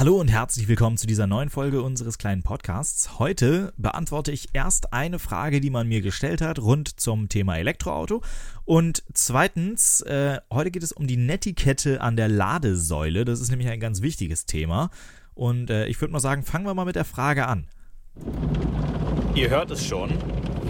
[0.00, 3.18] Hallo und herzlich willkommen zu dieser neuen Folge unseres kleinen Podcasts.
[3.18, 8.22] Heute beantworte ich erst eine Frage, die man mir gestellt hat, rund zum Thema Elektroauto.
[8.64, 13.26] Und zweitens, äh, heute geht es um die Netiquette an der Ladesäule.
[13.26, 14.88] Das ist nämlich ein ganz wichtiges Thema.
[15.34, 17.66] Und äh, ich würde mal sagen, fangen wir mal mit der Frage an.
[19.34, 20.12] Ihr hört es schon.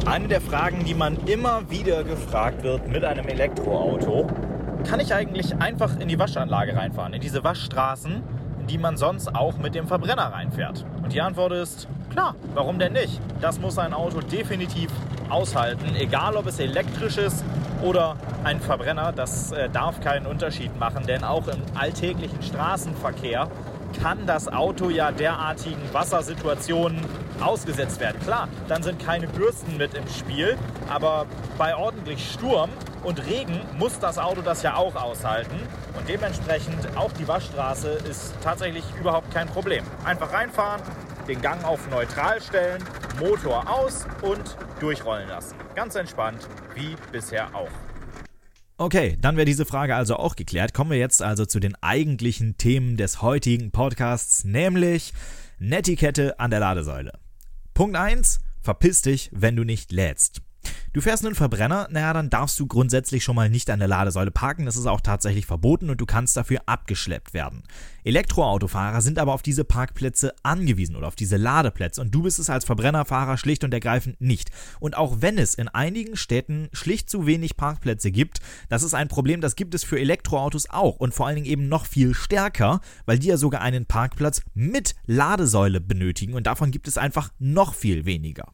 [0.06, 4.26] Eine der Fragen, die man immer wieder gefragt wird mit einem Elektroauto.
[4.88, 8.39] Kann ich eigentlich einfach in die Waschanlage reinfahren, in diese Waschstraßen?
[8.70, 10.84] Die man sonst auch mit dem Verbrenner reinfährt?
[11.02, 13.20] Und die Antwort ist klar, warum denn nicht?
[13.40, 14.90] Das muss ein Auto definitiv
[15.28, 17.44] aushalten, egal ob es elektrisch ist
[17.82, 23.48] oder ein Verbrenner, das äh, darf keinen Unterschied machen, denn auch im alltäglichen Straßenverkehr
[24.00, 27.00] kann das Auto ja derartigen Wassersituationen
[27.40, 28.20] ausgesetzt werden.
[28.20, 30.56] Klar, dann sind keine Bürsten mit im Spiel,
[30.88, 31.26] aber
[31.58, 32.70] bei ordentlich Sturm
[33.02, 35.56] und Regen muss das Auto das ja auch aushalten.
[35.96, 39.84] Und dementsprechend auch die Waschstraße ist tatsächlich überhaupt kein Problem.
[40.04, 40.82] Einfach reinfahren,
[41.28, 42.82] den Gang auf neutral stellen,
[43.18, 45.54] Motor aus und durchrollen lassen.
[45.74, 47.70] Ganz entspannt, wie bisher auch.
[48.78, 50.72] Okay, dann wäre diese Frage also auch geklärt.
[50.72, 55.12] Kommen wir jetzt also zu den eigentlichen Themen des heutigen Podcasts, nämlich
[55.58, 57.12] Netiquette an der Ladesäule.
[57.74, 58.40] Punkt 1.
[58.62, 60.40] Verpiss dich, wenn du nicht lädst.
[60.92, 64.32] Du fährst einen Verbrenner, naja, dann darfst du grundsätzlich schon mal nicht an der Ladesäule
[64.32, 64.66] parken.
[64.66, 67.62] Das ist auch tatsächlich verboten und du kannst dafür abgeschleppt werden.
[68.02, 72.50] Elektroautofahrer sind aber auf diese Parkplätze angewiesen oder auf diese Ladeplätze und du bist es
[72.50, 74.50] als Verbrennerfahrer schlicht und ergreifend nicht.
[74.80, 79.06] Und auch wenn es in einigen Städten schlicht zu wenig Parkplätze gibt, das ist ein
[79.06, 82.80] Problem, das gibt es für Elektroautos auch und vor allen Dingen eben noch viel stärker,
[83.06, 87.74] weil die ja sogar einen Parkplatz mit Ladesäule benötigen und davon gibt es einfach noch
[87.74, 88.52] viel weniger.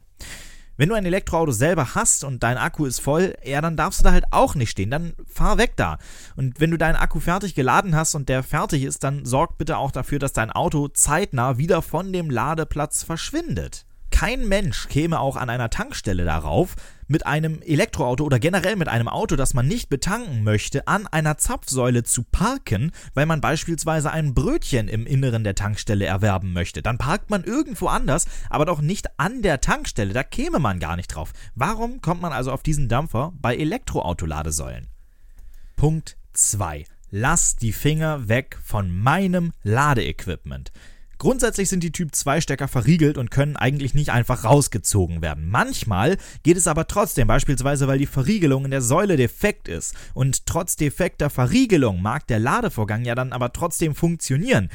[0.77, 4.03] Wenn du ein Elektroauto selber hast und dein Akku ist voll, ja, dann darfst du
[4.03, 4.91] da halt auch nicht stehen.
[4.91, 5.97] Dann fahr weg da.
[6.35, 9.77] Und wenn du deinen Akku fertig geladen hast und der fertig ist, dann sorg bitte
[9.77, 13.85] auch dafür, dass dein Auto zeitnah wieder von dem Ladeplatz verschwindet.
[14.11, 16.75] Kein Mensch käme auch an einer Tankstelle darauf,
[17.07, 21.37] mit einem Elektroauto oder generell mit einem Auto, das man nicht betanken möchte, an einer
[21.37, 26.81] Zapfsäule zu parken, weil man beispielsweise ein Brötchen im Inneren der Tankstelle erwerben möchte.
[26.81, 30.13] Dann parkt man irgendwo anders, aber doch nicht an der Tankstelle.
[30.13, 31.31] Da käme man gar nicht drauf.
[31.55, 34.87] Warum kommt man also auf diesen Dampfer bei Elektroautoladesäulen?
[35.75, 36.85] Punkt 2.
[37.09, 40.71] Lass die Finger weg von meinem Ladeequipment.
[41.17, 45.49] Grundsätzlich sind die Typ 2 Stecker verriegelt und können eigentlich nicht einfach rausgezogen werden.
[45.49, 49.95] Manchmal geht es aber trotzdem, beispielsweise weil die Verriegelung in der Säule defekt ist.
[50.13, 54.69] Und trotz defekter Verriegelung mag der Ladevorgang ja dann aber trotzdem funktionieren.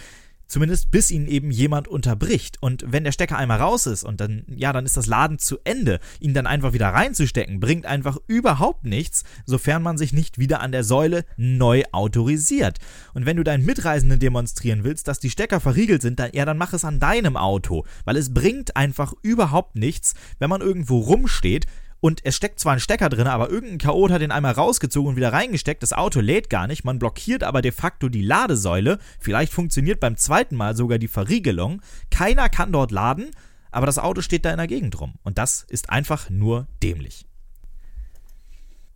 [0.53, 2.59] Zumindest bis ihn eben jemand unterbricht.
[2.61, 5.57] Und wenn der Stecker einmal raus ist und dann, ja, dann ist das Laden zu
[5.65, 5.99] Ende.
[6.21, 10.71] Ihn dann einfach wieder reinzustecken, bringt einfach überhaupt nichts, sofern man sich nicht wieder an
[10.71, 12.81] der Säule neu autorisiert.
[13.15, 16.59] Und wenn du deinen Mitreisenden demonstrieren willst, dass die Stecker verriegelt sind, dann, ja, dann
[16.59, 17.87] mach es an deinem Auto.
[18.05, 21.65] Weil es bringt einfach überhaupt nichts, wenn man irgendwo rumsteht
[22.03, 25.17] und es steckt zwar ein Stecker drin, aber irgendein Chaot hat den einmal rausgezogen und
[25.17, 25.85] wieder reingesteckt.
[25.85, 26.83] Das Auto lädt gar nicht.
[26.83, 28.99] Man blockiert aber de facto die Ladesäule.
[29.21, 31.81] Vielleicht funktioniert beim zweiten Mal sogar die Verriegelung.
[32.11, 33.31] Keiner kann dort laden,
[33.71, 35.15] aber das Auto steht da in der Gegend rum.
[35.23, 37.25] Und das ist einfach nur dämlich.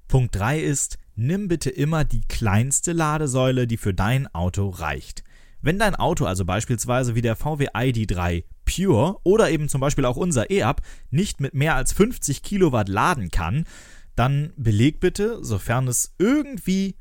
[0.08, 5.22] Punkt 3 ist, nimm bitte immer die kleinste Ladesäule, die für dein Auto reicht.
[5.62, 10.16] Wenn dein Auto also beispielsweise wie der VW ID3 Pure oder eben zum Beispiel auch
[10.16, 13.64] unser E-Up nicht mit mehr als 50 Kilowatt laden kann,
[14.14, 16.96] dann beleg bitte, sofern es irgendwie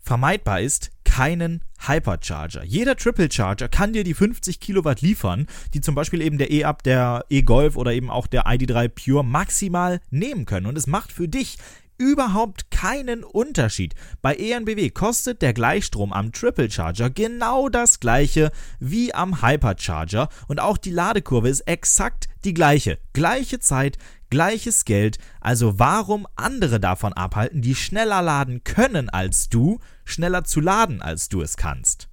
[0.00, 2.64] vermeidbar ist, keinen Hypercharger.
[2.64, 6.82] Jeder Triple Charger kann dir die 50 Kilowatt liefern, die zum Beispiel eben der E-Up,
[6.82, 10.66] der E-Golf oder eben auch der ID3 Pure maximal nehmen können.
[10.66, 11.58] Und es macht für dich
[11.98, 13.94] überhaupt keinen Unterschied.
[14.22, 20.60] Bei ENBW kostet der Gleichstrom am Triple Charger genau das gleiche wie am Hypercharger und
[20.60, 22.98] auch die Ladekurve ist exakt die gleiche.
[23.12, 23.98] Gleiche Zeit,
[24.30, 25.18] gleiches Geld.
[25.40, 31.28] Also warum andere davon abhalten, die schneller laden können als du, schneller zu laden als
[31.28, 32.08] du es kannst?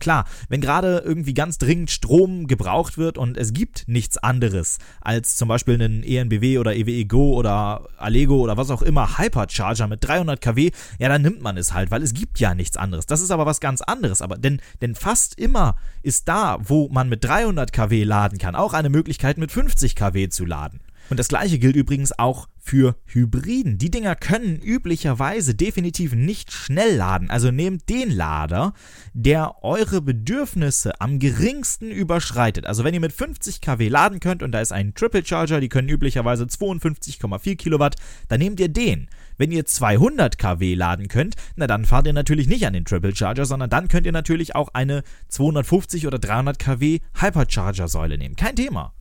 [0.00, 5.36] Klar, wenn gerade irgendwie ganz dringend Strom gebraucht wird und es gibt nichts anderes als
[5.36, 10.02] zum Beispiel einen ENBW oder EWE Go oder Allego oder was auch immer Hypercharger mit
[10.02, 13.06] 300 kW, ja, dann nimmt man es halt, weil es gibt ja nichts anderes.
[13.06, 14.22] Das ist aber was ganz anderes.
[14.22, 18.72] Aber denn, denn fast immer ist da, wo man mit 300 kW laden kann, auch
[18.72, 20.80] eine Möglichkeit mit 50 kW zu laden.
[21.08, 23.78] Und das gleiche gilt übrigens auch für Hybriden.
[23.78, 27.30] Die Dinger können üblicherweise definitiv nicht schnell laden.
[27.30, 28.74] Also nehmt den Lader,
[29.12, 32.66] der eure Bedürfnisse am geringsten überschreitet.
[32.66, 35.68] Also wenn ihr mit 50 kW laden könnt und da ist ein Triple Charger, die
[35.68, 37.96] können üblicherweise 52,4 Kilowatt,
[38.28, 39.08] dann nehmt ihr den.
[39.36, 43.16] Wenn ihr 200 kW laden könnt, na dann fahrt ihr natürlich nicht an den Triple
[43.16, 48.36] Charger, sondern dann könnt ihr natürlich auch eine 250 oder 300 kW Hypercharger Säule nehmen.
[48.36, 48.92] Kein Thema.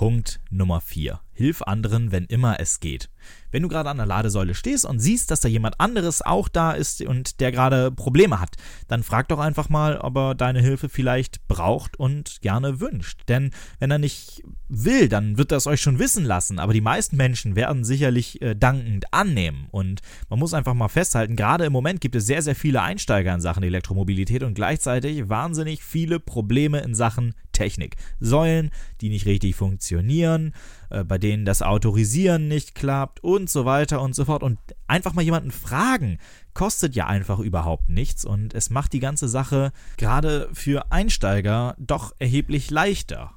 [0.00, 1.20] Punkt Nummer 4.
[1.40, 3.08] Hilf anderen, wenn immer es geht.
[3.50, 6.72] Wenn du gerade an der Ladesäule stehst und siehst, dass da jemand anderes auch da
[6.72, 8.56] ist und der gerade Probleme hat,
[8.88, 13.22] dann frag doch einfach mal, ob er deine Hilfe vielleicht braucht und gerne wünscht.
[13.28, 16.58] Denn wenn er nicht will, dann wird er es euch schon wissen lassen.
[16.58, 19.66] Aber die meisten Menschen werden sicherlich äh, dankend annehmen.
[19.70, 23.34] Und man muss einfach mal festhalten, gerade im Moment gibt es sehr, sehr viele Einsteiger
[23.34, 27.96] in Sachen Elektromobilität und gleichzeitig wahnsinnig viele Probleme in Sachen Technik.
[28.20, 28.70] Säulen,
[29.00, 30.54] die nicht richtig funktionieren,
[30.90, 34.42] äh, bei denen das Autorisieren nicht klappt und so weiter und so fort.
[34.42, 36.18] Und einfach mal jemanden fragen,
[36.54, 42.14] kostet ja einfach überhaupt nichts und es macht die ganze Sache gerade für Einsteiger doch
[42.18, 43.32] erheblich leichter.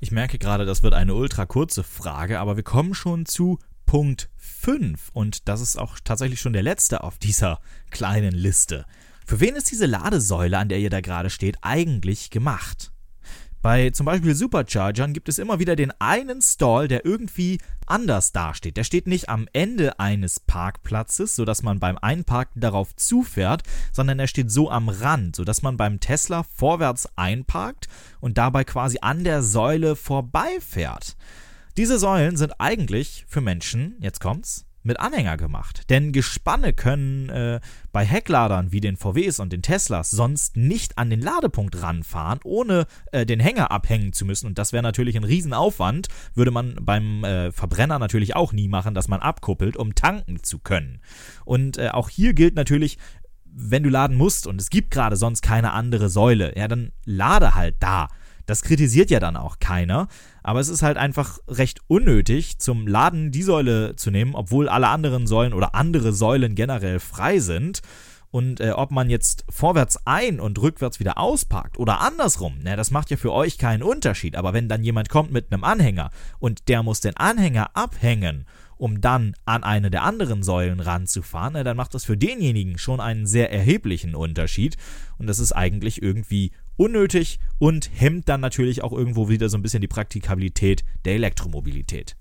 [0.00, 4.28] Ich merke gerade, das wird eine ultra kurze Frage, aber wir kommen schon zu Punkt
[4.36, 7.60] 5 und das ist auch tatsächlich schon der letzte auf dieser
[7.90, 8.84] kleinen Liste.
[9.24, 12.92] Für wen ist diese Ladesäule, an der ihr da gerade steht, eigentlich gemacht?
[13.66, 18.76] Bei zum Beispiel Superchargern gibt es immer wieder den einen Stall, der irgendwie anders dasteht.
[18.76, 24.28] Der steht nicht am Ende eines Parkplatzes, sodass man beim Einparken darauf zufährt, sondern er
[24.28, 27.88] steht so am Rand, sodass man beim Tesla vorwärts einparkt
[28.20, 31.16] und dabei quasi an der Säule vorbeifährt.
[31.76, 35.82] Diese Säulen sind eigentlich für Menschen, jetzt kommt's, mit Anhänger gemacht.
[35.90, 37.60] Denn Gespanne können äh,
[37.92, 42.86] bei Heckladern wie den VWs und den Teslas sonst nicht an den Ladepunkt ranfahren, ohne
[43.12, 44.46] äh, den Hänger abhängen zu müssen.
[44.46, 48.94] Und das wäre natürlich ein Riesenaufwand, würde man beim äh, Verbrenner natürlich auch nie machen,
[48.94, 51.00] dass man abkuppelt, um tanken zu können.
[51.44, 52.98] Und äh, auch hier gilt natürlich,
[53.44, 57.54] wenn du laden musst und es gibt gerade sonst keine andere Säule, ja, dann lade
[57.54, 58.08] halt da.
[58.46, 60.08] Das kritisiert ja dann auch keiner.
[60.42, 64.88] Aber es ist halt einfach recht unnötig, zum Laden die Säule zu nehmen, obwohl alle
[64.88, 67.82] anderen Säulen oder andere Säulen generell frei sind.
[68.30, 72.90] Und äh, ob man jetzt vorwärts ein und rückwärts wieder ausparkt oder andersrum, ne, das
[72.90, 74.36] macht ja für euch keinen Unterschied.
[74.36, 78.44] Aber wenn dann jemand kommt mit einem Anhänger und der muss den Anhänger abhängen,
[78.76, 83.00] um dann an eine der anderen Säulen ranzufahren, ne, dann macht das für denjenigen schon
[83.00, 84.76] einen sehr erheblichen Unterschied.
[85.18, 89.62] Und das ist eigentlich irgendwie unnötig und hemmt dann natürlich auch irgendwo wieder so ein
[89.62, 92.16] bisschen die Praktikabilität der Elektromobilität.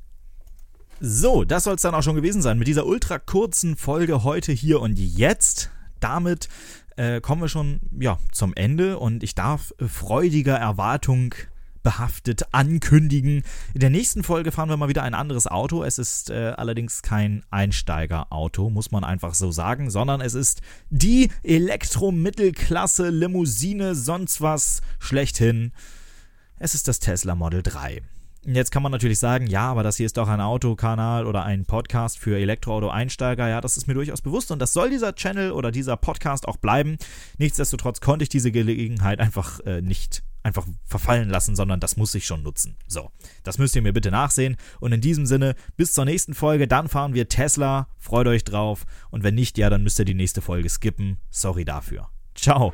[0.99, 4.51] So, das soll es dann auch schon gewesen sein mit dieser ultra kurzen Folge heute
[4.53, 5.69] hier und jetzt.
[5.99, 6.47] Damit
[6.95, 11.35] äh, kommen wir schon ja, zum Ende und ich darf freudiger Erwartung
[11.85, 13.43] behaftet ankündigen.
[13.75, 15.83] In der nächsten Folge fahren wir mal wieder ein anderes Auto.
[15.83, 21.29] Es ist äh, allerdings kein Einsteigerauto, muss man einfach so sagen, sondern es ist die
[21.43, 25.73] Elektromittelklasse Limousine, sonst was schlechthin.
[26.57, 28.01] Es ist das Tesla Model 3.
[28.47, 31.65] Jetzt kann man natürlich sagen, ja, aber das hier ist doch ein Autokanal oder ein
[31.65, 33.47] Podcast für Elektroauto-Einsteiger.
[33.47, 36.57] Ja, das ist mir durchaus bewusst und das soll dieser Channel oder dieser Podcast auch
[36.57, 36.97] bleiben.
[37.37, 42.25] Nichtsdestotrotz konnte ich diese Gelegenheit einfach äh, nicht einfach verfallen lassen, sondern das muss ich
[42.27, 42.77] schon nutzen.
[42.87, 43.09] So,
[43.43, 44.57] das müsst ihr mir bitte nachsehen.
[44.79, 47.87] Und in diesem Sinne, bis zur nächsten Folge, dann fahren wir Tesla.
[47.97, 48.85] Freut euch drauf.
[49.09, 51.17] Und wenn nicht, ja, dann müsst ihr die nächste Folge skippen.
[51.31, 52.09] Sorry dafür.
[52.35, 52.73] Ciao.